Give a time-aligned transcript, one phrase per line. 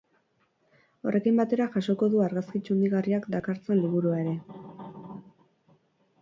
[1.09, 5.13] Horrekin batera jasoko du argazki txundigarriak dakartzan liburua ere.